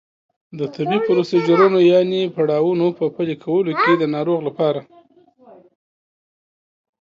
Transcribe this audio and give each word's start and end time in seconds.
د 0.57 0.59
طبي 0.75 0.97
پروسیجرونو 1.07 1.79
یانې 1.91 2.21
پړاوونو 2.35 2.87
په 2.97 3.05
پلي 3.15 3.35
کولو 3.43 3.71
کې 3.81 3.93
د 3.97 4.03
ناروغ 4.15 4.39
لپاره 4.47 4.81